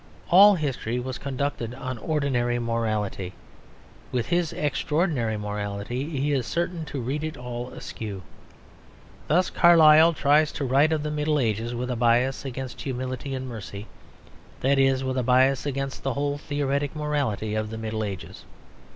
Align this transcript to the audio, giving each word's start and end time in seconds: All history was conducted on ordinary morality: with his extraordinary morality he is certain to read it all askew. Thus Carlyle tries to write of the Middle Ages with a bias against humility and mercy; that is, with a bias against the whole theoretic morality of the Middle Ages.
All 0.31 0.55
history 0.55 0.99
was 0.99 1.19
conducted 1.19 1.75
on 1.75 1.99
ordinary 1.99 2.57
morality: 2.57 3.33
with 4.11 4.25
his 4.29 4.51
extraordinary 4.51 5.37
morality 5.37 6.09
he 6.09 6.31
is 6.33 6.47
certain 6.47 6.85
to 6.85 6.99
read 6.99 7.23
it 7.23 7.37
all 7.37 7.69
askew. 7.69 8.23
Thus 9.27 9.51
Carlyle 9.51 10.13
tries 10.13 10.51
to 10.53 10.65
write 10.65 10.91
of 10.91 11.03
the 11.03 11.11
Middle 11.11 11.37
Ages 11.37 11.75
with 11.75 11.91
a 11.91 11.95
bias 11.95 12.45
against 12.45 12.81
humility 12.81 13.35
and 13.35 13.47
mercy; 13.47 13.85
that 14.61 14.79
is, 14.79 15.03
with 15.03 15.19
a 15.19 15.23
bias 15.23 15.67
against 15.67 16.01
the 16.01 16.15
whole 16.15 16.39
theoretic 16.39 16.95
morality 16.95 17.53
of 17.53 17.69
the 17.69 17.77
Middle 17.77 18.03
Ages. 18.03 18.43